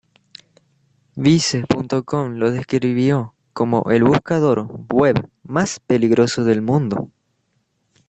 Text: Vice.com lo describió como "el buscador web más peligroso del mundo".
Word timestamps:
Vice.com 1.15 2.33
lo 2.39 2.49
describió 2.51 3.35
como 3.53 3.83
"el 3.91 4.03
buscador 4.03 4.65
web 4.89 5.29
más 5.43 5.79
peligroso 5.79 6.43
del 6.43 6.63
mundo". 6.63 7.11